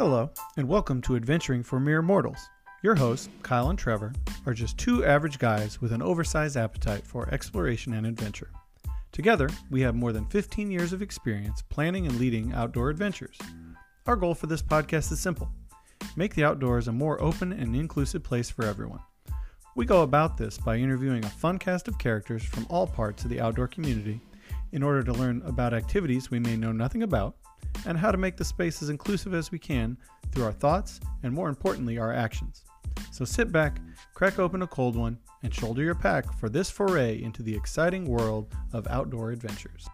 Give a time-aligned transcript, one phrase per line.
[0.00, 2.48] Hello, and welcome to Adventuring for Mere Mortals.
[2.82, 4.14] Your hosts, Kyle and Trevor,
[4.46, 8.48] are just two average guys with an oversized appetite for exploration and adventure.
[9.12, 13.36] Together, we have more than 15 years of experience planning and leading outdoor adventures.
[14.06, 15.50] Our goal for this podcast is simple
[16.16, 19.00] make the outdoors a more open and inclusive place for everyone.
[19.76, 23.28] We go about this by interviewing a fun cast of characters from all parts of
[23.28, 24.22] the outdoor community
[24.72, 27.36] in order to learn about activities we may know nothing about
[27.86, 29.96] and how to make the space as inclusive as we can
[30.32, 32.64] through our thoughts and, more importantly, our actions.
[33.12, 33.80] So sit back,
[34.14, 38.04] crack open a cold one, and shoulder your pack for this foray into the exciting
[38.04, 39.88] world of outdoor adventures.